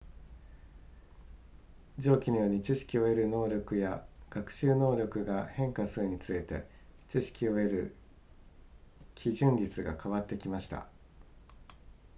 [1.99, 6.67] 上記のように知識を得る能力や学習能力が変化するにつれて
[7.07, 7.95] 知識を得る
[9.13, 10.87] 基準率が変わってきました